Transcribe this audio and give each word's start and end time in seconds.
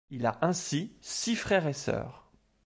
Il 0.09 0.25
a 0.25 0.39
ainsi 0.41 0.97
six 0.99 1.35
frères 1.35 1.67
et 1.67 1.73
sœurs. 1.73 2.31